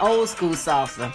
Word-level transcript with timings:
Old 0.00 0.28
school 0.28 0.50
salsa. 0.50 1.12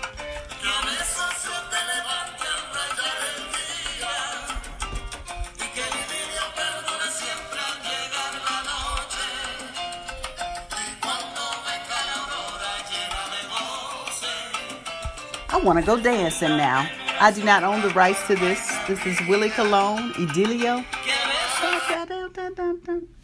I 15.53 15.63
want 15.63 15.79
to 15.79 15.85
go 15.85 16.01
dancing 16.01 16.57
now. 16.57 16.89
I 17.19 17.31
do 17.31 17.43
not 17.43 17.63
own 17.63 17.81
the 17.81 17.89
rights 17.89 18.25
to 18.27 18.35
this. 18.35 18.75
This 18.87 19.05
is 19.05 19.19
Willie 19.27 19.49
Colon, 19.49 20.11
Idilio. 20.13 20.83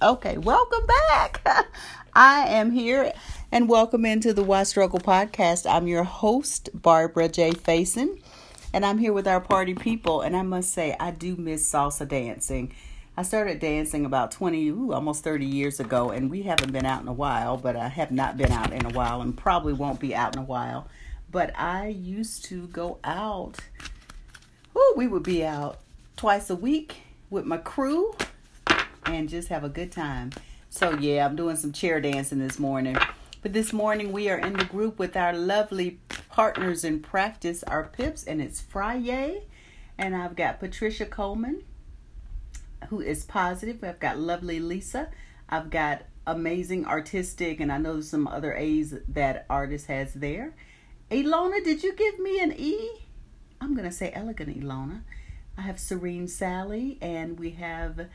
Okay, 0.04 0.38
welcome 0.38 0.86
back. 0.86 1.42
I 2.14 2.48
am 2.48 2.70
here 2.72 3.12
and 3.50 3.70
welcome 3.70 4.06
into 4.06 4.34
the 4.34 4.44
Why 4.44 4.64
Struggle 4.64 5.00
podcast. 5.00 5.70
I'm 5.70 5.88
your 5.88 6.04
host, 6.04 6.70
Barbara 6.74 7.30
J. 7.30 7.52
Faison, 7.52 8.22
and 8.74 8.86
I'm 8.86 8.98
here 8.98 9.14
with 9.14 9.26
our 9.26 9.40
party 9.40 9.74
people. 9.74 10.22
And 10.22 10.36
I 10.36 10.42
must 10.42 10.74
say, 10.74 10.96
I 11.00 11.12
do 11.12 11.38
miss 11.38 11.72
salsa 11.72 12.06
dancing. 12.06 12.74
I 13.16 13.24
started 13.24 13.60
dancing 13.60 14.06
about 14.06 14.32
20, 14.32 14.68
ooh, 14.68 14.92
almost 14.92 15.24
30 15.24 15.46
years 15.46 15.80
ago, 15.80 16.10
and 16.10 16.30
we 16.30 16.44
haven't 16.44 16.74
been 16.74 16.86
out 16.86 17.02
in 17.02 17.08
a 17.08 17.14
while, 17.14 17.56
but 17.56 17.78
I 17.78 17.88
have 17.88 18.12
not 18.12 18.38
been 18.38 18.52
out 18.52 18.74
in 18.74 18.86
a 18.86 18.90
while 18.90 19.22
and 19.22 19.36
probably 19.36 19.74
won't 19.74 20.02
be 20.02 20.14
out 20.14 20.36
in 20.36 20.42
a 20.42 20.46
while. 20.46 20.90
But 21.32 21.58
I 21.58 21.88
used 21.88 22.44
to 22.46 22.68
go 22.68 23.00
out, 23.06 23.60
ooh, 24.76 24.94
we 24.98 25.08
would 25.08 25.24
be 25.24 25.46
out 25.46 25.80
twice 26.18 26.50
a 26.50 26.56
week 26.56 26.98
with 27.30 27.46
my 27.46 27.58
crew 27.58 28.14
and 29.06 29.30
just 29.30 29.48
have 29.48 29.64
a 29.64 29.70
good 29.70 29.92
time. 29.92 30.32
So, 30.70 30.96
yeah, 30.96 31.26
I'm 31.26 31.38
doing 31.38 31.56
some 31.56 31.72
chair 31.72 32.02
dancing 32.02 32.40
this 32.40 32.60
morning. 32.60 32.98
But 33.44 33.54
this 33.54 33.72
morning 33.72 34.12
we 34.12 34.30
are 34.30 34.38
in 34.40 34.54
the 34.54 34.66
group 34.66 34.98
with 34.98 35.16
our 35.16 35.32
lovely 35.32 36.00
partners 36.30 36.84
in 36.84 37.02
practice, 37.02 37.62
our 37.64 37.84
pips, 37.84 38.24
and 38.24 38.42
it's 38.42 38.62
Friday. 38.62 39.44
And 39.96 40.16
I've 40.16 40.36
got 40.36 40.60
Patricia 40.60 41.06
Coleman, 41.06 41.64
who 42.90 43.00
is 43.00 43.26
positive. 43.26 43.84
I've 43.84 44.00
got 44.00 44.18
lovely 44.18 44.60
Lisa. 44.60 45.10
I've 45.50 45.70
got 45.70 46.04
amazing 46.26 46.88
artistic, 46.88 47.60
and 47.60 47.72
I 47.72 47.78
know 47.78 48.02
some 48.02 48.28
other 48.28 48.54
A's 48.56 48.96
that 49.08 49.46
artist 49.52 49.86
has 49.86 50.14
there. 50.14 50.56
Elona, 51.12 51.64
did 51.64 51.84
you 51.84 51.94
give 51.94 52.20
me 52.20 52.40
an 52.40 52.54
E? 52.58 53.06
I'm 53.62 53.76
going 53.76 53.88
to 53.88 53.96
say 53.96 54.12
elegant 54.16 54.60
Elona. 54.60 55.04
I 55.56 55.62
have 55.62 55.80
Serene 55.80 56.28
Sally, 56.28 56.98
and 57.02 57.40
we 57.40 57.52
have 57.52 58.08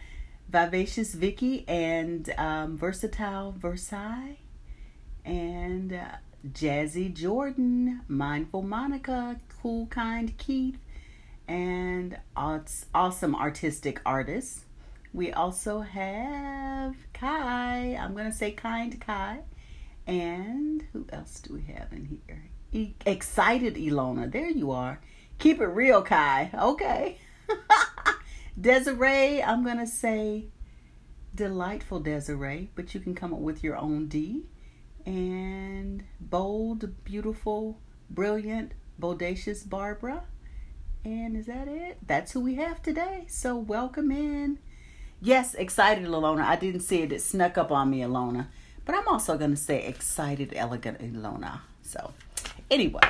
Vivacious 0.49 1.15
Vicky 1.15 1.65
and 1.69 2.29
um, 2.37 2.77
Versatile 2.77 3.55
Versailles 3.57 4.39
and 5.25 5.93
uh, 5.93 6.17
Jazzy 6.49 7.13
Jordan, 7.13 8.03
Mindful 8.09 8.63
Monica, 8.63 9.41
Cool 9.61 9.87
Kind 9.87 10.37
Keith, 10.39 10.79
and 11.47 12.19
awesome 12.37 13.35
artistic 13.35 14.01
artists. 14.05 14.65
We 15.13 15.33
also 15.33 15.81
have 15.81 16.97
Kai. 17.13 17.97
I'm 17.97 18.15
going 18.15 18.31
to 18.31 18.37
say 18.37 18.53
Kind 18.53 19.01
Kai. 19.01 19.41
And 20.07 20.85
who 20.93 21.07
else 21.13 21.41
do 21.41 21.55
we 21.55 21.63
have 21.73 21.93
in 21.93 22.07
here? 22.27 22.51
E- 22.73 22.95
excited 23.07 23.77
Ilona. 23.77 24.31
There 24.31 24.49
you 24.51 24.71
are. 24.71 25.01
Keep 25.39 25.61
it 25.61 25.67
real, 25.67 26.03
Kai. 26.03 26.51
Okay. 26.55 27.19
Desiree, 28.61 29.43
I'm 29.43 29.63
going 29.65 29.79
to 29.79 29.87
say 29.87 30.47
delightful 31.35 32.01
Desiree, 32.01 32.71
but 32.75 32.95
you 32.95 33.01
can 33.01 33.15
come 33.15 33.33
up 33.33 33.41
with 33.41 33.63
your 33.63 33.77
own 33.77 34.09
D. 34.09 34.47
And 35.05 36.05
bold, 36.21 37.05
beautiful, 37.05 37.79
brilliant, 38.09 38.73
bodacious 39.01 39.69
Barbara. 39.69 40.25
And 41.05 41.37
is 41.37 41.47
that 41.47 41.67
it? 41.67 41.99
That's 42.07 42.33
who 42.33 42.41
we 42.41 42.55
have 42.57 42.83
today. 42.83 43.25
So 43.29 43.57
welcome 43.57 44.13
in. 44.13 44.59
Yes, 45.21 45.55
excited 45.55 46.05
Ilona. 46.05 46.43
I 46.43 46.57
didn't 46.57 46.81
see 46.81 47.03
it. 47.03 47.13
It 47.13 47.23
snuck 47.23 47.59
up 47.59 47.73
on 47.73 47.91
me, 47.91 48.01
Ilona. 48.01 48.47
But 48.85 48.95
I'm 48.97 49.07
also 49.09 49.37
going 49.39 49.51
to 49.51 49.57
say 49.57 49.85
excited, 49.85 50.53
elegant 50.55 51.01
Ilona. 51.01 51.61
So, 51.83 52.13
anyway, 52.71 53.01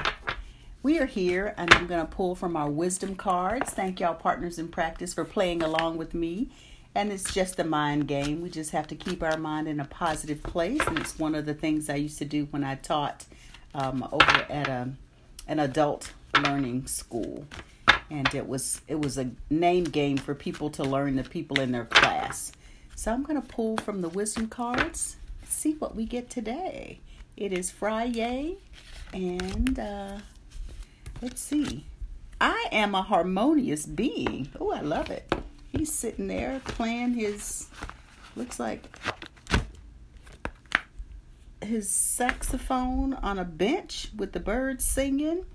we 0.83 0.99
are 0.99 1.07
here 1.07 1.55
and 1.57 1.73
I'm 1.73 1.87
going 1.87 2.05
to 2.05 2.11
pull 2.11 2.35
from 2.35 2.57
our 2.57 2.69
wisdom 2.71 3.15
cards. 3.15 3.71
Thank 3.71 4.01
y'all, 4.01 4.15
partners 4.15 4.59
in 4.59 4.69
practice, 4.69 5.15
for 5.15 5.25
playing 5.25 5.63
along 5.63 5.97
with 5.97 6.13
me. 6.15 6.51
And 6.95 7.11
it's 7.11 7.33
just 7.33 7.59
a 7.59 7.65
mind 7.65 8.07
game. 8.07 8.43
We 8.43 8.51
just 8.51 8.71
have 8.71 8.87
to 8.89 8.95
keep 8.95 9.23
our 9.23 9.39
mind 9.39 9.67
in 9.67 9.81
a 9.81 9.85
positive 9.85 10.43
place. 10.43 10.81
And 10.87 10.99
it's 10.99 11.19
one 11.19 11.35
of 11.35 11.47
the 11.47 11.55
things 11.55 11.89
I 11.89 11.97
used 11.97 12.19
to 12.19 12.25
do 12.25 12.47
when 12.51 12.65
I 12.65 12.75
taught 12.75 13.25
um, 13.75 14.07
over 14.13 14.47
at 14.51 14.69
a, 14.69 14.91
an 15.49 15.59
adult 15.59 16.13
learning 16.43 16.87
school. 16.87 17.47
And 18.11 18.33
it 18.35 18.47
was 18.47 18.83
it 18.89 19.01
was 19.01 19.17
a 19.17 19.31
name 19.49 19.85
game 19.85 20.19
for 20.19 20.35
people 20.35 20.69
to 20.71 20.85
learn 20.85 21.17
the 21.17 21.25
people 21.25 21.61
in 21.61 21.73
their 21.73 21.87
class. 21.87 22.53
So 22.95 23.11
I'm 23.11 23.23
going 23.23 23.41
to 23.41 23.49
pull 23.49 23.79
from 23.79 24.03
the 24.03 24.09
wisdom 24.11 24.49
cards, 24.49 25.17
see 25.45 25.73
what 25.73 25.97
we 25.97 26.05
get 26.05 26.29
today. 26.29 27.01
It 27.39 27.55
is 27.55 27.71
Friday, 27.71 28.59
and 29.15 29.79
uh, 29.79 30.19
Let's 31.23 31.41
see. 31.41 31.85
I 32.41 32.67
am 32.73 32.97
a 32.97 33.03
harmonious 33.03 33.87
being. 33.87 34.49
Oh, 34.59 34.73
I 34.73 34.81
love 34.81 35.09
it. 35.09 35.33
He's 35.73 35.93
sitting 35.93 36.29
there 36.29 36.61
playing 36.65 37.15
his, 37.15 37.69
looks 38.37 38.61
like 38.61 38.85
his 41.63 41.89
saxophone 41.89 43.15
on 43.15 43.39
a 43.39 43.45
bench 43.45 44.11
with 44.15 44.33
the 44.33 44.41
birds 44.41 44.85
singing. 44.85 45.47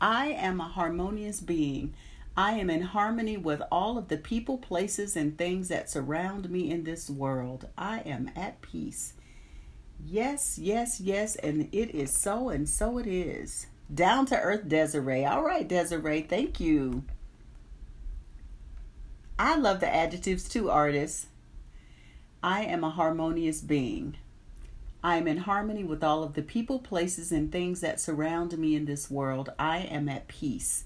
I 0.00 0.28
am 0.28 0.60
a 0.60 0.64
harmonious 0.64 1.40
being. 1.40 1.94
I 2.36 2.52
am 2.52 2.70
in 2.70 2.82
harmony 2.82 3.36
with 3.36 3.60
all 3.70 3.98
of 3.98 4.08
the 4.08 4.16
people, 4.16 4.58
places, 4.58 5.16
and 5.16 5.36
things 5.36 5.68
that 5.68 5.90
surround 5.90 6.48
me 6.48 6.70
in 6.70 6.84
this 6.84 7.10
world. 7.10 7.66
I 7.76 7.98
am 8.00 8.30
at 8.36 8.62
peace. 8.62 9.14
Yes, 10.04 10.56
yes, 10.56 11.00
yes, 11.00 11.34
and 11.34 11.68
it 11.72 11.94
is 11.94 12.12
so, 12.12 12.48
and 12.48 12.68
so 12.68 12.98
it 12.98 13.08
is. 13.08 13.66
Down 13.92 14.24
to 14.26 14.38
earth 14.38 14.68
Desiree. 14.68 15.24
All 15.24 15.42
right, 15.42 15.66
Desiree, 15.66 16.22
thank 16.22 16.60
you. 16.60 17.02
I 19.38 19.56
love 19.56 19.80
the 19.80 19.94
adjectives 19.94 20.48
too, 20.48 20.70
artists. 20.70 21.26
I 22.42 22.62
am 22.62 22.82
a 22.82 22.90
harmonious 22.90 23.60
being. 23.60 24.16
I 25.02 25.16
am 25.16 25.28
in 25.28 25.38
harmony 25.38 25.84
with 25.84 26.02
all 26.02 26.24
of 26.24 26.34
the 26.34 26.42
people, 26.42 26.80
places, 26.80 27.30
and 27.30 27.52
things 27.52 27.80
that 27.80 28.00
surround 28.00 28.56
me 28.58 28.74
in 28.74 28.84
this 28.84 29.08
world. 29.08 29.50
I 29.58 29.78
am 29.78 30.08
at 30.08 30.26
peace. 30.26 30.84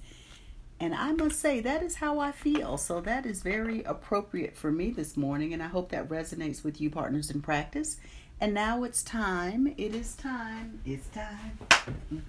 And 0.79 0.95
I 0.95 1.13
must 1.13 1.41
say, 1.41 1.61
that 1.61 1.83
is 1.83 1.97
how 1.97 2.19
I 2.19 2.33
feel. 2.33 2.77
So 2.77 3.01
that 3.01 3.25
is 3.25 3.43
very 3.43 3.83
appropriate 3.85 4.57
for 4.57 4.71
me 4.71 4.91
this 4.91 5.17
morning. 5.17 5.55
And 5.55 5.63
I 5.63 5.69
hope 5.69 5.91
that 5.91 6.09
resonates 6.09 6.63
with 6.63 6.81
you, 6.81 6.91
partners 6.91 7.31
in 7.31 7.41
practice. 7.41 7.99
And 8.41 8.53
now 8.53 8.83
it's 8.83 9.03
time. 9.03 9.73
It 9.79 9.95
is 9.95 10.15
time. 10.15 10.81
It's 10.85 11.07
time. 11.09 12.25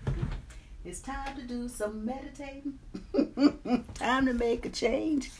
It's 0.85 0.99
time 0.99 1.35
to 1.35 1.41
do 1.41 1.67
some 1.67 2.05
meditating. 2.05 2.79
time 3.95 4.25
to 4.27 4.33
make 4.33 4.65
a 4.65 4.69
change. 4.69 5.31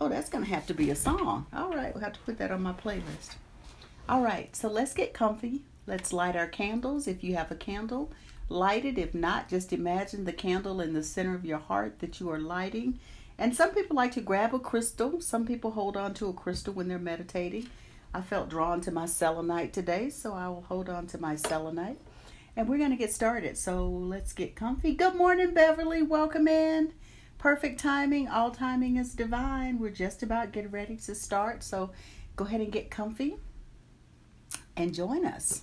Oh, 0.00 0.08
that's 0.08 0.28
going 0.28 0.44
to 0.44 0.50
have 0.50 0.66
to 0.66 0.74
be 0.74 0.90
a 0.90 0.96
song. 0.96 1.46
All 1.52 1.70
right, 1.70 1.94
we'll 1.94 2.04
have 2.04 2.12
to 2.12 2.20
put 2.20 2.38
that 2.38 2.50
on 2.50 2.62
my 2.62 2.72
playlist. 2.72 3.36
All 4.08 4.22
right, 4.22 4.54
so 4.54 4.68
let's 4.68 4.94
get 4.94 5.14
comfy. 5.14 5.62
Let's 5.86 6.12
light 6.12 6.36
our 6.36 6.46
candles. 6.46 7.06
If 7.06 7.24
you 7.24 7.34
have 7.36 7.50
a 7.50 7.56
candle, 7.56 8.12
light 8.48 8.84
it. 8.84 8.98
If 8.98 9.14
not, 9.14 9.48
just 9.48 9.72
imagine 9.72 10.24
the 10.24 10.32
candle 10.32 10.80
in 10.80 10.92
the 10.92 11.02
center 11.02 11.34
of 11.34 11.44
your 11.44 11.58
heart 11.58 12.00
that 12.00 12.20
you 12.20 12.30
are 12.30 12.38
lighting. 12.38 12.98
And 13.38 13.54
some 13.54 13.70
people 13.70 13.96
like 13.96 14.12
to 14.12 14.20
grab 14.20 14.54
a 14.54 14.58
crystal. 14.58 15.20
Some 15.20 15.46
people 15.46 15.72
hold 15.72 15.96
on 15.96 16.14
to 16.14 16.28
a 16.28 16.32
crystal 16.32 16.74
when 16.74 16.88
they're 16.88 16.98
meditating. 16.98 17.68
I 18.12 18.20
felt 18.20 18.48
drawn 18.48 18.80
to 18.82 18.90
my 18.90 19.06
selenite 19.06 19.72
today, 19.72 20.10
so 20.10 20.32
I 20.32 20.48
will 20.48 20.64
hold 20.68 20.88
on 20.88 21.06
to 21.08 21.18
my 21.18 21.36
selenite 21.36 21.98
and 22.56 22.68
we're 22.68 22.78
going 22.78 22.90
to 22.90 22.96
get 22.96 23.12
started. 23.12 23.58
So 23.58 23.86
let's 23.86 24.32
get 24.32 24.56
comfy. 24.56 24.94
Good 24.94 25.14
morning, 25.14 25.52
Beverly. 25.52 26.02
Welcome 26.02 26.48
in. 26.48 26.94
Perfect 27.46 27.78
timing. 27.78 28.26
All 28.26 28.50
timing 28.50 28.96
is 28.96 29.14
divine. 29.14 29.78
We're 29.78 29.90
just 29.90 30.24
about 30.24 30.50
getting 30.50 30.72
ready 30.72 30.96
to 30.96 31.14
start. 31.14 31.62
So 31.62 31.92
go 32.34 32.44
ahead 32.44 32.60
and 32.60 32.72
get 32.72 32.90
comfy 32.90 33.36
and 34.76 34.92
join 34.92 35.24
us. 35.24 35.62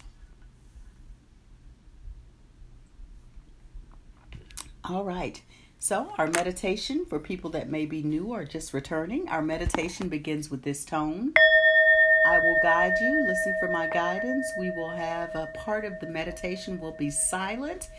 All 4.85 5.03
right. 5.03 5.41
So, 5.77 6.13
our 6.17 6.27
meditation 6.27 7.05
for 7.05 7.19
people 7.19 7.49
that 7.49 7.67
may 7.67 7.85
be 7.85 8.01
new 8.01 8.27
or 8.27 8.45
just 8.45 8.73
returning, 8.73 9.27
our 9.27 9.41
meditation 9.41 10.07
begins 10.07 10.49
with 10.49 10.63
this 10.63 10.85
tone. 10.85 11.33
I 12.25 12.39
will 12.39 12.59
guide 12.63 12.93
you. 13.01 13.25
Listen 13.27 13.55
for 13.59 13.69
my 13.69 13.87
guidance. 13.87 14.49
We 14.57 14.69
will 14.69 14.91
have 14.91 15.35
a 15.35 15.47
part 15.47 15.83
of 15.83 15.99
the 15.99 16.07
meditation 16.07 16.79
will 16.79 16.95
be 16.97 17.09
silent 17.09 17.89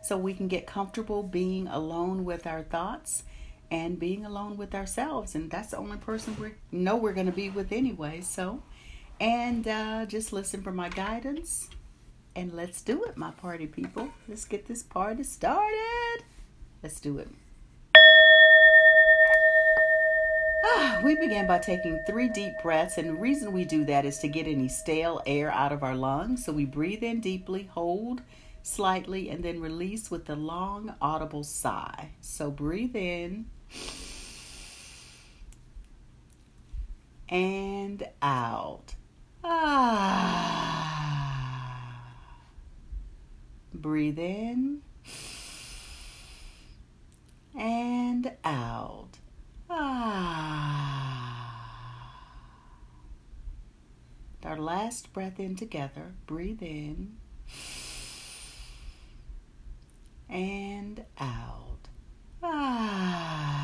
so 0.00 0.16
we 0.16 0.32
can 0.32 0.46
get 0.46 0.64
comfortable 0.64 1.24
being 1.24 1.66
alone 1.66 2.24
with 2.24 2.46
our 2.46 2.62
thoughts 2.62 3.24
and 3.72 3.98
being 3.98 4.24
alone 4.26 4.56
with 4.58 4.74
ourselves. 4.76 5.34
And 5.36 5.50
that's 5.50 5.72
the 5.72 5.78
only 5.78 5.98
person 5.98 6.36
we 6.40 6.52
know 6.72 6.96
we're 6.96 7.14
going 7.14 7.26
to 7.26 7.32
be 7.32 7.50
with 7.50 7.72
anyway. 7.72 8.22
So, 8.22 8.62
and 9.20 9.68
uh, 9.68 10.06
just 10.06 10.32
listen 10.32 10.62
for 10.62 10.72
my 10.72 10.90
guidance 10.90 11.70
And 12.34 12.52
let's 12.54 12.82
do 12.82 13.04
it, 13.04 13.16
my 13.16 13.30
party 13.32 13.66
people. 13.66 14.10
Let's 14.28 14.44
get 14.46 14.66
this 14.66 14.82
party 14.82 15.22
started. 15.24 16.24
Let's 16.82 17.00
do 17.00 17.18
it. 17.18 17.28
Ah, 20.64 21.00
we 21.02 21.14
begin 21.16 21.46
by 21.46 21.58
taking 21.58 22.00
three 22.06 22.28
deep 22.28 22.58
breaths, 22.62 22.98
and 22.98 23.08
the 23.08 23.14
reason 23.14 23.52
we 23.52 23.64
do 23.64 23.84
that 23.86 24.04
is 24.04 24.18
to 24.20 24.28
get 24.28 24.46
any 24.46 24.68
stale 24.68 25.20
air 25.26 25.50
out 25.50 25.72
of 25.72 25.82
our 25.82 25.96
lungs. 25.96 26.44
So 26.44 26.52
we 26.52 26.64
breathe 26.64 27.02
in 27.02 27.20
deeply, 27.20 27.64
hold 27.72 28.22
slightly, 28.62 29.28
and 29.28 29.44
then 29.44 29.60
release 29.60 30.10
with 30.10 30.28
a 30.30 30.36
long, 30.36 30.94
audible 31.00 31.44
sigh. 31.44 32.10
So 32.20 32.50
breathe 32.50 32.94
in 32.96 33.46
and 37.32 38.06
out. 38.20 38.94
Ah. 39.42 40.72
Breathe 43.72 44.18
in 44.18 44.82
and 47.58 48.32
out. 48.44 49.18
Ah. 49.70 50.52
Our 54.44 54.58
last 54.58 55.12
breath 55.14 55.40
in 55.40 55.56
together. 55.56 56.12
Breathe 56.26 56.62
in 56.62 57.16
and 60.28 61.04
out. 61.18 61.88
Ah. 62.42 63.61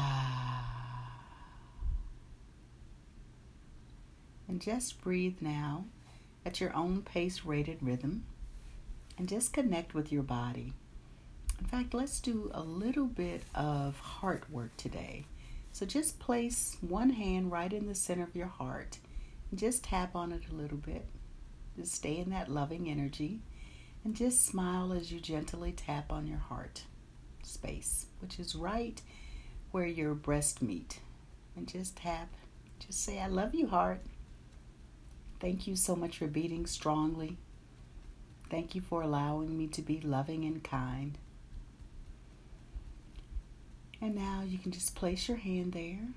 And 4.48 4.60
just 4.60 5.02
breathe 5.02 5.36
now 5.40 5.84
at 6.44 6.60
your 6.60 6.74
own 6.74 7.02
pace 7.02 7.44
rated 7.44 7.82
rhythm 7.82 8.24
and 9.18 9.28
just 9.28 9.52
connect 9.52 9.94
with 9.94 10.10
your 10.10 10.22
body. 10.22 10.72
In 11.60 11.66
fact, 11.66 11.92
let's 11.92 12.20
do 12.20 12.50
a 12.54 12.62
little 12.62 13.06
bit 13.06 13.42
of 13.54 13.98
heart 13.98 14.50
work 14.50 14.76
today. 14.76 15.26
So 15.72 15.84
just 15.84 16.18
place 16.18 16.76
one 16.80 17.10
hand 17.10 17.52
right 17.52 17.72
in 17.72 17.86
the 17.86 17.94
center 17.94 18.22
of 18.22 18.34
your 18.34 18.46
heart 18.46 18.98
and 19.50 19.58
just 19.58 19.84
tap 19.84 20.16
on 20.16 20.32
it 20.32 20.44
a 20.50 20.54
little 20.54 20.78
bit. 20.78 21.04
Just 21.76 21.94
stay 21.94 22.16
in 22.18 22.30
that 22.30 22.50
loving 22.50 22.88
energy 22.88 23.40
and 24.04 24.14
just 24.14 24.46
smile 24.46 24.92
as 24.92 25.12
you 25.12 25.20
gently 25.20 25.72
tap 25.72 26.10
on 26.10 26.26
your 26.26 26.38
heart 26.38 26.82
space, 27.42 28.06
which 28.20 28.38
is 28.38 28.54
right 28.54 29.00
where 29.70 29.86
your 29.86 30.14
breast 30.14 30.62
meet. 30.62 31.00
And 31.56 31.68
just 31.68 31.96
tap, 31.96 32.28
just 32.78 33.04
say, 33.04 33.18
I 33.20 33.26
love 33.26 33.54
you, 33.54 33.66
heart. 33.66 34.00
Thank 35.40 35.66
you 35.66 35.76
so 35.76 35.94
much 35.94 36.18
for 36.18 36.26
beating 36.26 36.66
strongly. 36.66 37.36
Thank 38.50 38.74
you 38.74 38.80
for 38.80 39.02
allowing 39.02 39.56
me 39.56 39.68
to 39.68 39.82
be 39.82 40.00
loving 40.00 40.44
and 40.44 40.62
kind. 40.64 41.16
And 44.00 44.14
now 44.14 44.42
you 44.46 44.58
can 44.58 44.72
just 44.72 44.94
place 44.94 45.28
your 45.28 45.36
hand 45.36 45.72
there. 45.72 46.08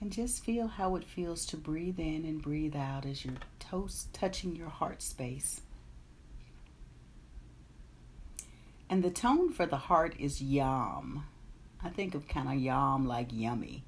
And 0.00 0.12
just 0.12 0.44
feel 0.44 0.66
how 0.66 0.96
it 0.96 1.04
feels 1.04 1.46
to 1.46 1.56
breathe 1.56 2.00
in 2.00 2.24
and 2.24 2.42
breathe 2.42 2.74
out 2.74 3.06
as 3.06 3.24
your 3.24 3.34
toes 3.60 4.08
touching 4.12 4.56
your 4.56 4.68
heart 4.68 5.00
space. 5.00 5.60
And 8.90 9.02
the 9.02 9.10
tone 9.10 9.52
for 9.52 9.64
the 9.64 9.76
heart 9.76 10.16
is 10.18 10.42
yam. 10.42 11.24
I 11.82 11.88
think 11.88 12.14
of 12.14 12.28
kind 12.28 12.48
of 12.48 12.56
yam 12.56 13.06
like 13.06 13.28
yummy. 13.32 13.84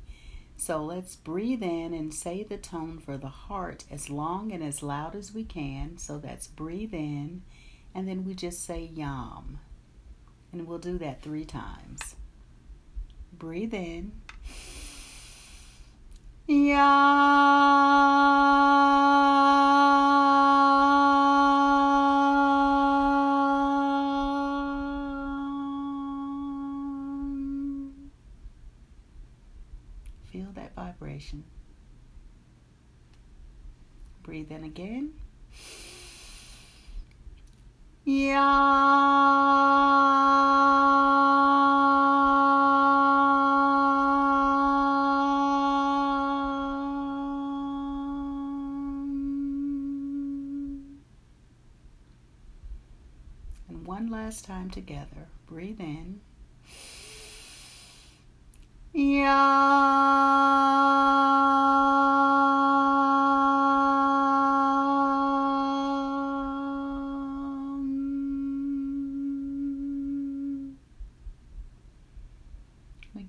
So 0.56 0.82
let's 0.84 1.16
breathe 1.16 1.62
in 1.62 1.92
and 1.92 2.14
say 2.14 2.42
the 2.42 2.56
tone 2.56 2.98
for 2.98 3.16
the 3.16 3.28
heart 3.28 3.84
as 3.90 4.08
long 4.08 4.52
and 4.52 4.62
as 4.62 4.82
loud 4.82 5.14
as 5.14 5.34
we 5.34 5.44
can. 5.44 5.98
So 5.98 6.18
that's 6.18 6.46
breathe 6.46 6.94
in 6.94 7.42
and 7.94 8.08
then 8.08 8.24
we 8.24 8.34
just 8.34 8.64
say 8.64 8.90
yam. 8.92 9.60
And 10.52 10.66
we'll 10.66 10.78
do 10.78 10.98
that 10.98 11.22
three 11.22 11.44
times. 11.44 12.16
Breathe 13.32 13.74
in. 13.74 14.12
Yam. 16.46 16.74
That 30.54 30.74
vibration. 30.74 31.44
Breathe 34.22 34.50
in 34.50 34.64
again. 34.64 35.12
Yeah. 38.06 38.40
And 53.68 53.86
one 53.86 54.08
last 54.10 54.44
time 54.44 54.70
together. 54.70 55.28
Breathe 55.46 55.80
in. 55.80 56.20
Yam. 58.94 59.73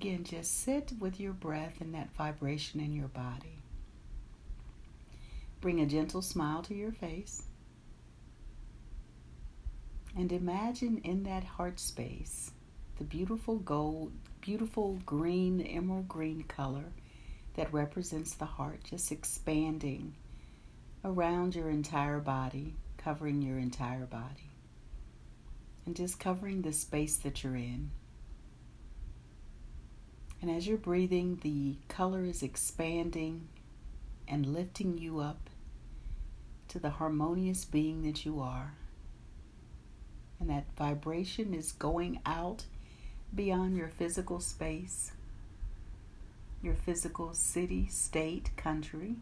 Again, 0.06 0.22
just 0.22 0.62
sit 0.62 0.92
with 1.00 1.18
your 1.18 1.32
breath 1.32 1.80
and 1.80 1.92
that 1.92 2.14
vibration 2.14 2.78
in 2.78 2.92
your 2.92 3.08
body. 3.08 3.58
Bring 5.60 5.80
a 5.80 5.86
gentle 5.86 6.22
smile 6.22 6.62
to 6.62 6.74
your 6.76 6.92
face. 6.92 7.42
And 10.16 10.30
imagine 10.30 10.98
in 11.02 11.24
that 11.24 11.42
heart 11.42 11.80
space 11.80 12.52
the 12.98 13.04
beautiful 13.04 13.56
gold, 13.56 14.12
beautiful 14.40 15.00
green, 15.04 15.60
emerald 15.60 16.06
green 16.06 16.44
color 16.44 16.92
that 17.54 17.72
represents 17.72 18.34
the 18.34 18.44
heart 18.44 18.84
just 18.84 19.10
expanding 19.10 20.14
around 21.04 21.56
your 21.56 21.68
entire 21.68 22.20
body, 22.20 22.76
covering 22.96 23.42
your 23.42 23.58
entire 23.58 24.06
body, 24.06 24.52
and 25.84 25.96
just 25.96 26.20
covering 26.20 26.62
the 26.62 26.72
space 26.72 27.16
that 27.16 27.42
you're 27.42 27.56
in. 27.56 27.90
And 30.46 30.56
as 30.56 30.68
you're 30.68 30.78
breathing, 30.78 31.40
the 31.42 31.74
color 31.88 32.24
is 32.24 32.40
expanding 32.40 33.48
and 34.28 34.46
lifting 34.46 34.96
you 34.96 35.18
up 35.18 35.50
to 36.68 36.78
the 36.78 36.90
harmonious 36.90 37.64
being 37.64 38.04
that 38.04 38.24
you 38.24 38.38
are. 38.38 38.74
And 40.38 40.48
that 40.48 40.66
vibration 40.78 41.52
is 41.52 41.72
going 41.72 42.20
out 42.24 42.66
beyond 43.34 43.76
your 43.76 43.88
physical 43.88 44.38
space, 44.38 45.10
your 46.62 46.74
physical 46.74 47.34
city, 47.34 47.88
state, 47.88 48.56
country, 48.56 49.16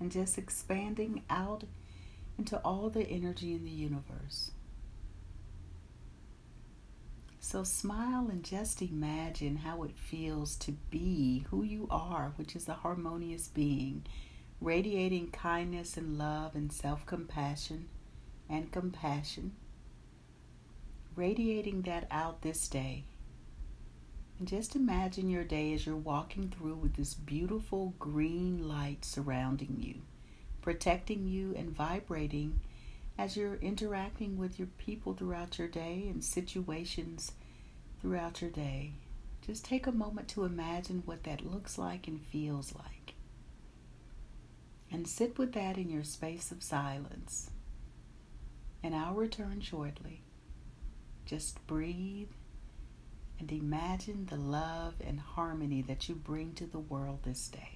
and 0.00 0.10
just 0.10 0.38
expanding 0.38 1.22
out 1.28 1.64
into 2.38 2.56
all 2.60 2.88
the 2.88 3.06
energy 3.06 3.52
in 3.52 3.66
the 3.66 3.70
universe. 3.70 4.52
So 7.48 7.62
smile 7.62 8.26
and 8.28 8.42
just 8.42 8.82
imagine 8.82 9.54
how 9.58 9.84
it 9.84 9.96
feels 9.96 10.56
to 10.56 10.72
be 10.90 11.46
who 11.48 11.62
you 11.62 11.86
are, 11.92 12.32
which 12.34 12.56
is 12.56 12.68
a 12.68 12.74
harmonious 12.74 13.46
being, 13.46 14.04
radiating 14.60 15.30
kindness 15.30 15.96
and 15.96 16.18
love 16.18 16.56
and 16.56 16.72
self 16.72 17.06
compassion 17.06 17.86
and 18.50 18.72
compassion. 18.72 19.52
Radiating 21.14 21.82
that 21.82 22.08
out 22.10 22.42
this 22.42 22.66
day. 22.66 23.04
And 24.40 24.48
just 24.48 24.74
imagine 24.74 25.30
your 25.30 25.44
day 25.44 25.72
as 25.72 25.86
you're 25.86 25.94
walking 25.94 26.48
through 26.48 26.74
with 26.74 26.96
this 26.96 27.14
beautiful 27.14 27.94
green 28.00 28.66
light 28.68 29.04
surrounding 29.04 29.76
you, 29.78 30.02
protecting 30.62 31.28
you 31.28 31.54
and 31.54 31.70
vibrating 31.70 32.58
as 33.18 33.36
you're 33.36 33.56
interacting 33.56 34.36
with 34.36 34.58
your 34.58 34.68
people 34.78 35.14
throughout 35.14 35.58
your 35.58 35.68
day 35.68 36.06
and 36.08 36.22
situations 36.22 37.32
throughout 38.00 38.42
your 38.42 38.50
day. 38.50 38.92
Just 39.46 39.64
take 39.64 39.86
a 39.86 39.92
moment 39.92 40.28
to 40.28 40.44
imagine 40.44 41.02
what 41.06 41.24
that 41.24 41.46
looks 41.46 41.78
like 41.78 42.08
and 42.08 42.20
feels 42.20 42.74
like. 42.74 43.14
And 44.90 45.08
sit 45.08 45.38
with 45.38 45.52
that 45.52 45.78
in 45.78 45.88
your 45.88 46.04
space 46.04 46.50
of 46.50 46.62
silence. 46.62 47.50
And 48.82 48.94
I'll 48.94 49.14
return 49.14 49.60
shortly. 49.60 50.22
Just 51.24 51.66
breathe 51.66 52.30
and 53.38 53.50
imagine 53.50 54.26
the 54.26 54.36
love 54.36 54.94
and 55.04 55.20
harmony 55.20 55.82
that 55.82 56.08
you 56.08 56.14
bring 56.14 56.52
to 56.54 56.66
the 56.66 56.78
world 56.78 57.20
this 57.24 57.48
day. 57.48 57.75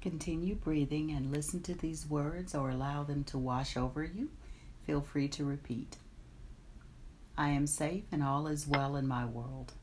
Continue 0.00 0.54
breathing 0.54 1.10
and 1.10 1.30
listen 1.30 1.62
to 1.62 1.74
these 1.74 2.06
words 2.06 2.54
or 2.54 2.70
allow 2.70 3.02
them 3.02 3.22
to 3.24 3.38
wash 3.38 3.76
over 3.76 4.02
you. 4.02 4.30
Feel 4.86 5.02
free 5.02 5.28
to 5.28 5.44
repeat. 5.44 5.96
I 7.36 7.50
am 7.50 7.66
safe 7.66 8.04
and 8.10 8.22
all 8.22 8.46
is 8.46 8.66
well 8.66 8.96
in 8.96 9.06
my 9.06 9.24
world. 9.26 9.74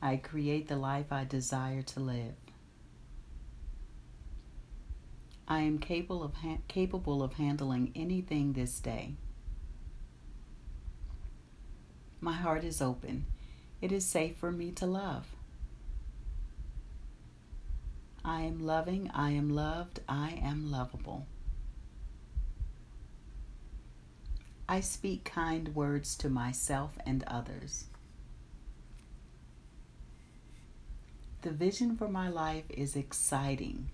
I 0.00 0.16
create 0.16 0.68
the 0.68 0.76
life 0.76 1.12
I 1.12 1.24
desire 1.24 1.82
to 1.82 2.00
live. 2.00 2.34
I 5.48 5.60
am 5.60 5.78
capable 5.78 6.22
of, 6.22 6.34
ha- 6.34 6.58
capable 6.68 7.22
of 7.22 7.34
handling 7.34 7.92
anything 7.94 8.52
this 8.52 8.80
day. 8.80 9.14
My 12.20 12.32
heart 12.32 12.64
is 12.64 12.82
open. 12.82 13.26
It 13.80 13.92
is 13.92 14.04
safe 14.04 14.36
for 14.36 14.50
me 14.50 14.72
to 14.72 14.86
love. 14.86 15.35
I 18.28 18.42
am 18.42 18.66
loving, 18.66 19.08
I 19.14 19.30
am 19.30 19.48
loved, 19.48 20.00
I 20.08 20.40
am 20.42 20.68
lovable. 20.68 21.28
I 24.68 24.80
speak 24.80 25.22
kind 25.22 25.76
words 25.76 26.16
to 26.16 26.28
myself 26.28 26.98
and 27.06 27.22
others. 27.28 27.84
The 31.42 31.52
vision 31.52 31.96
for 31.96 32.08
my 32.08 32.28
life 32.28 32.64
is 32.68 32.96
exciting. 32.96 33.90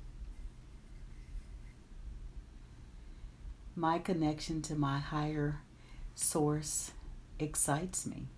My 3.77 3.99
connection 3.99 4.63
to 4.63 4.75
my 4.75 4.99
higher 4.99 5.61
source 6.15 6.93
excites 7.39 8.07
me. 8.07 8.29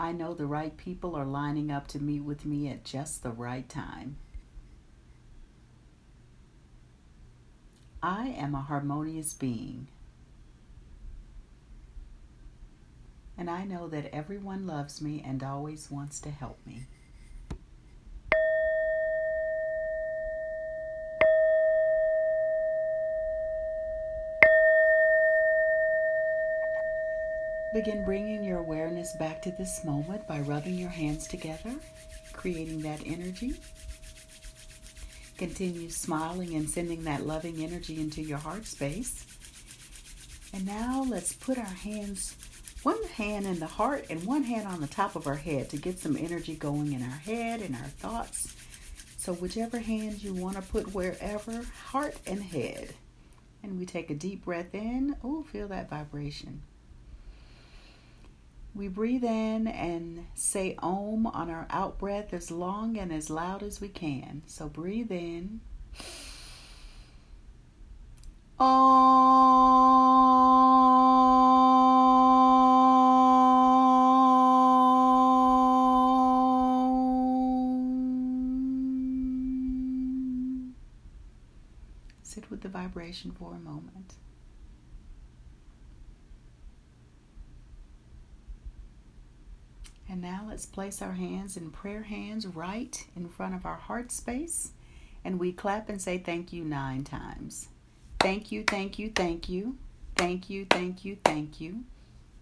I 0.00 0.12
know 0.12 0.32
the 0.32 0.46
right 0.46 0.74
people 0.74 1.14
are 1.14 1.26
lining 1.26 1.70
up 1.70 1.86
to 1.88 2.02
meet 2.02 2.20
with 2.20 2.46
me 2.46 2.68
at 2.68 2.84
just 2.84 3.22
the 3.22 3.30
right 3.30 3.68
time. 3.68 4.16
I 8.02 8.28
am 8.28 8.54
a 8.54 8.62
harmonious 8.62 9.34
being. 9.34 9.88
And 13.36 13.50
I 13.50 13.64
know 13.64 13.88
that 13.88 14.14
everyone 14.14 14.66
loves 14.66 15.02
me 15.02 15.22
and 15.22 15.42
always 15.42 15.90
wants 15.90 16.18
to 16.20 16.30
help 16.30 16.58
me. 16.66 16.86
Begin 27.82 28.04
bringing 28.04 28.44
your 28.44 28.58
awareness 28.58 29.16
back 29.16 29.40
to 29.40 29.50
this 29.52 29.86
moment 29.86 30.28
by 30.28 30.40
rubbing 30.40 30.74
your 30.74 30.90
hands 30.90 31.26
together, 31.26 31.74
creating 32.34 32.82
that 32.82 33.00
energy. 33.06 33.54
Continue 35.38 35.88
smiling 35.88 36.56
and 36.56 36.68
sending 36.68 37.04
that 37.04 37.24
loving 37.24 37.64
energy 37.64 37.98
into 37.98 38.20
your 38.20 38.36
heart 38.36 38.66
space. 38.66 39.24
And 40.52 40.66
now 40.66 41.06
let's 41.08 41.32
put 41.32 41.56
our 41.56 41.64
hands, 41.64 42.36
one 42.82 43.02
hand 43.04 43.46
in 43.46 43.58
the 43.58 43.66
heart 43.66 44.04
and 44.10 44.24
one 44.24 44.42
hand 44.42 44.68
on 44.68 44.82
the 44.82 44.86
top 44.86 45.16
of 45.16 45.26
our 45.26 45.34
head 45.34 45.70
to 45.70 45.78
get 45.78 45.98
some 45.98 46.18
energy 46.18 46.56
going 46.56 46.92
in 46.92 47.02
our 47.02 47.08
head 47.08 47.62
and 47.62 47.74
our 47.74 47.88
thoughts. 47.88 48.54
So, 49.16 49.32
whichever 49.32 49.78
hand 49.78 50.22
you 50.22 50.34
want 50.34 50.56
to 50.56 50.62
put 50.62 50.92
wherever, 50.92 51.62
heart 51.86 52.18
and 52.26 52.42
head. 52.42 52.92
And 53.62 53.78
we 53.78 53.86
take 53.86 54.10
a 54.10 54.14
deep 54.14 54.44
breath 54.44 54.74
in. 54.74 55.16
Oh, 55.24 55.44
feel 55.44 55.68
that 55.68 55.88
vibration. 55.88 56.60
We 58.74 58.88
breathe 58.88 59.24
in 59.24 59.66
and 59.66 60.26
say 60.34 60.76
Om 60.78 61.26
on 61.26 61.50
our 61.50 61.66
out 61.70 61.98
breath 61.98 62.32
as 62.32 62.50
long 62.50 62.96
and 62.96 63.12
as 63.12 63.28
loud 63.28 63.62
as 63.62 63.80
we 63.80 63.88
can. 63.88 64.42
So 64.46 64.68
breathe 64.68 65.10
in. 65.10 65.60
Om. 68.58 69.10
Sit 82.22 82.50
with 82.50 82.60
the 82.60 82.68
vibration 82.68 83.32
for 83.32 83.54
a 83.54 83.58
moment. 83.58 84.14
And 90.08 90.20
now 90.20 90.49
let's 90.60 90.66
place 90.66 91.00
our 91.00 91.12
hands 91.12 91.56
in 91.56 91.70
prayer 91.70 92.02
hands 92.02 92.46
right 92.46 93.06
in 93.16 93.26
front 93.30 93.54
of 93.54 93.64
our 93.64 93.78
heart 93.78 94.12
space. 94.12 94.72
And 95.24 95.40
we 95.40 95.52
clap 95.52 95.88
and 95.88 96.02
say 96.02 96.18
thank 96.18 96.52
you 96.52 96.64
nine 96.64 97.02
times. 97.02 97.68
Thank 98.18 98.52
you, 98.52 98.64
thank 98.64 98.98
you, 98.98 99.10
thank 99.14 99.48
you. 99.48 99.78
Thank 100.16 100.50
you, 100.50 100.66
thank 100.68 101.02
you, 101.02 101.16
thank 101.24 101.62
you. 101.62 101.84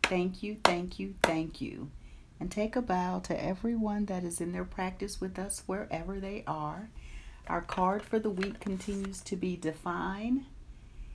Thank 0.03 0.43
you, 0.43 0.57
thank 0.65 0.99
you, 0.99 1.15
thank 1.23 1.61
you. 1.61 1.93
And 2.41 2.51
take 2.51 2.75
a 2.75 2.83
bow 2.83 3.21
to 3.21 3.41
everyone 3.41 4.07
that 4.07 4.25
is 4.25 4.41
in 4.41 4.51
their 4.51 4.65
practice 4.65 5.21
with 5.21 5.39
us 5.39 5.63
wherever 5.67 6.19
they 6.19 6.43
are. 6.45 6.91
Our 7.47 7.61
card 7.61 8.03
for 8.03 8.19
the 8.19 8.31
week 8.31 8.59
continues 8.59 9.21
to 9.21 9.37
be 9.37 9.55
define, 9.55 10.47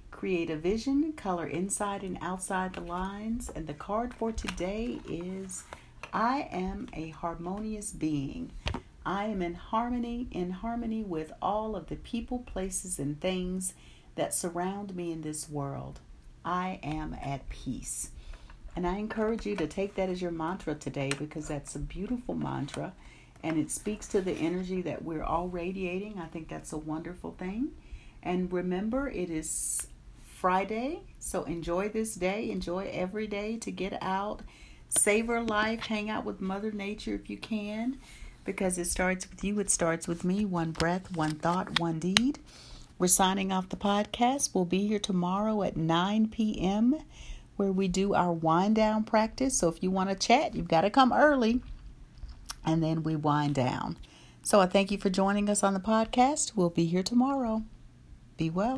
create 0.09 0.49
a 0.49 0.55
vision, 0.55 1.11
color 1.17 1.47
inside 1.47 2.03
and 2.03 2.17
outside 2.21 2.75
the 2.75 2.79
lines. 2.79 3.51
And 3.53 3.67
the 3.67 3.73
card 3.73 4.13
for 4.13 4.31
today 4.31 5.01
is 5.09 5.65
I 6.13 6.47
am 6.51 6.89
a 6.93 7.09
harmonious 7.09 7.91
being. 7.91 8.51
I 9.03 9.25
am 9.25 9.41
in 9.41 9.55
harmony, 9.55 10.27
in 10.31 10.51
harmony 10.51 11.03
with 11.03 11.33
all 11.41 11.75
of 11.75 11.87
the 11.87 11.95
people, 11.95 12.39
places, 12.39 12.99
and 12.99 13.19
things 13.19 13.73
that 14.15 14.35
surround 14.35 14.95
me 14.95 15.11
in 15.11 15.21
this 15.21 15.49
world. 15.49 15.99
I 16.45 16.79
am 16.83 17.17
at 17.19 17.49
peace. 17.49 18.11
And 18.75 18.85
I 18.85 18.97
encourage 18.97 19.45
you 19.45 19.55
to 19.55 19.67
take 19.67 19.95
that 19.95 20.09
as 20.09 20.21
your 20.21 20.31
mantra 20.31 20.75
today 20.75 21.11
because 21.17 21.47
that's 21.47 21.75
a 21.75 21.79
beautiful 21.79 22.35
mantra 22.35 22.93
and 23.43 23.57
it 23.57 23.69
speaks 23.69 24.07
to 24.07 24.21
the 24.21 24.31
energy 24.31 24.81
that 24.83 25.03
we're 25.03 25.23
all 25.23 25.49
radiating. 25.49 26.17
I 26.17 26.27
think 26.27 26.47
that's 26.47 26.71
a 26.71 26.77
wonderful 26.77 27.31
thing. 27.31 27.71
And 28.23 28.51
remember, 28.51 29.09
it 29.09 29.29
is 29.29 29.87
Friday, 30.23 31.01
so 31.19 31.43
enjoy 31.43 31.89
this 31.89 32.15
day, 32.15 32.49
enjoy 32.49 32.89
every 32.91 33.27
day 33.27 33.57
to 33.57 33.69
get 33.69 33.97
out 34.01 34.41
savor 34.97 35.41
life, 35.41 35.87
hang 35.87 36.09
out 36.09 36.25
with 36.25 36.41
Mother 36.41 36.71
Nature 36.71 37.15
if 37.15 37.29
you 37.29 37.37
can, 37.37 37.97
because 38.45 38.77
it 38.77 38.85
starts 38.85 39.29
with 39.29 39.43
you, 39.43 39.59
it 39.59 39.69
starts 39.69 40.07
with 40.07 40.23
me. 40.23 40.45
One 40.45 40.71
breath, 40.71 41.15
one 41.15 41.35
thought, 41.35 41.79
one 41.79 41.99
deed. 41.99 42.39
We're 42.99 43.07
signing 43.07 43.51
off 43.51 43.69
the 43.69 43.75
podcast. 43.75 44.53
We'll 44.53 44.65
be 44.65 44.87
here 44.87 44.99
tomorrow 44.99 45.63
at 45.63 45.75
9 45.75 46.29
p.m. 46.29 46.99
where 47.55 47.71
we 47.71 47.87
do 47.87 48.13
our 48.13 48.31
wind 48.31 48.75
down 48.75 49.03
practice. 49.03 49.57
So 49.57 49.67
if 49.67 49.81
you 49.81 49.91
want 49.91 50.09
to 50.09 50.15
chat, 50.15 50.55
you've 50.55 50.67
got 50.67 50.81
to 50.81 50.89
come 50.89 51.11
early 51.11 51.61
and 52.65 52.81
then 52.83 53.03
we 53.03 53.15
wind 53.15 53.55
down. 53.55 53.97
So 54.41 54.59
I 54.59 54.67
thank 54.67 54.91
you 54.91 54.97
for 54.97 55.09
joining 55.09 55.49
us 55.49 55.63
on 55.63 55.73
the 55.73 55.79
podcast. 55.79 56.55
We'll 56.55 56.69
be 56.69 56.85
here 56.85 57.03
tomorrow. 57.03 57.63
Be 58.37 58.49
well. 58.49 58.71